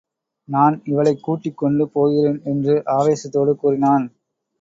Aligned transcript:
நான் 0.47 0.81
இவளைக் 0.85 1.21
கூட்டிக் 1.21 1.57
கொண்டு 1.57 1.89
போகிறேன் 1.89 2.41
என்று 2.43 2.83
ஆவேசத்தோடு 2.85 3.53
கூறினான். 3.55 4.05